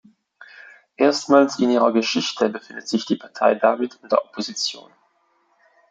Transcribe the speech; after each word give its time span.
Erstmals 0.97 1.59
in 1.59 1.69
ihrer 1.69 1.91
Geschichte 1.93 2.49
befindet 2.49 2.87
sich 2.87 3.05
die 3.05 3.17
Partei 3.17 3.53
damit 3.53 3.99
in 4.01 4.09
der 4.09 4.25
Opposition. 4.25 4.89